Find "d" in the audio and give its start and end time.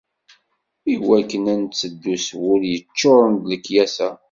3.43-3.45